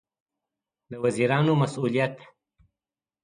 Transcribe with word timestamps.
د 0.89 0.93
وزیرانو 1.03 1.53
مسوولیت 1.61 2.15